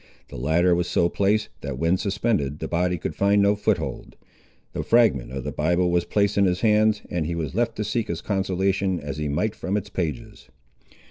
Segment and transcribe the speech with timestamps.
[0.29, 4.15] The latter was so placed, that when suspended the body could find no foot hold.
[4.73, 7.83] The fragment of the Bible was placed in his hands, and he was left to
[7.83, 10.49] seek his consolation as he might from its pages.